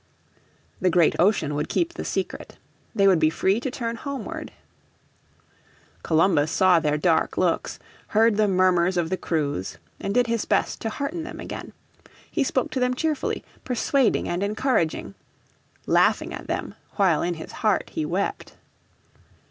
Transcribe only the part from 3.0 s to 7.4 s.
would be free to turn homeward. Columbus saw their dark